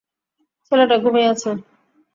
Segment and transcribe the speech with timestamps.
[0.65, 1.49] ছেলেটা ঘুমিয়ে আছে।